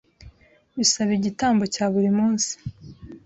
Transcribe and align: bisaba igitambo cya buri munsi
bisaba 0.77 1.11
igitambo 1.19 1.63
cya 1.73 1.85
buri 1.93 2.09
munsi 2.17 2.51